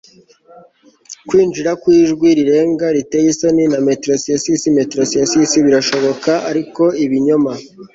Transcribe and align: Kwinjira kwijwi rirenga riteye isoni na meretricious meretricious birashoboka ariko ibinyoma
Kwinjira 1.27 1.71
kwijwi 1.81 2.27
rirenga 2.37 2.85
riteye 2.95 3.27
isoni 3.33 3.63
na 3.71 3.79
meretricious 3.85 4.63
meretricious 4.75 5.51
birashoboka 5.65 6.31
ariko 6.49 6.83
ibinyoma 7.05 7.53